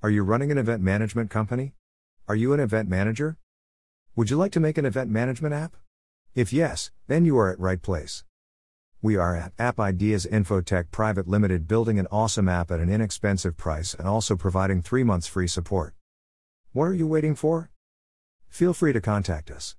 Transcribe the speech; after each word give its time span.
Are 0.00 0.10
you 0.10 0.22
running 0.22 0.52
an 0.52 0.58
event 0.58 0.80
management 0.80 1.28
company? 1.28 1.72
Are 2.28 2.36
you 2.36 2.52
an 2.52 2.60
event 2.60 2.88
manager? 2.88 3.36
Would 4.14 4.30
you 4.30 4.36
like 4.36 4.52
to 4.52 4.60
make 4.60 4.78
an 4.78 4.86
event 4.86 5.10
management 5.10 5.54
app? 5.54 5.74
If 6.36 6.52
yes, 6.52 6.92
then 7.08 7.24
you 7.24 7.36
are 7.36 7.50
at 7.50 7.58
right 7.58 7.82
place. 7.82 8.22
We 9.02 9.16
are 9.16 9.34
at 9.34 9.54
App 9.58 9.80
Ideas 9.80 10.24
Infotech 10.24 10.92
Private 10.92 11.26
Limited 11.26 11.66
building 11.66 11.98
an 11.98 12.06
awesome 12.12 12.48
app 12.48 12.70
at 12.70 12.78
an 12.78 12.88
inexpensive 12.88 13.56
price 13.56 13.92
and 13.92 14.06
also 14.06 14.36
providing 14.36 14.82
3 14.82 15.02
months 15.02 15.26
free 15.26 15.48
support. 15.48 15.94
What 16.72 16.84
are 16.84 16.94
you 16.94 17.08
waiting 17.08 17.34
for? 17.34 17.72
Feel 18.48 18.74
free 18.74 18.92
to 18.92 19.00
contact 19.00 19.50
us. 19.50 19.74